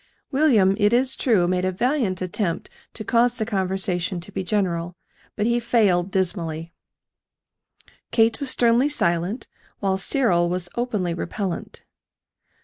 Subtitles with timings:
[0.31, 4.95] William, it is true, made a valiant attempt to cause the conversation to be general;
[5.35, 6.73] but he failed dismally.
[8.09, 9.47] Kate was sternly silent,
[9.79, 11.83] while Cyril was openly repellent.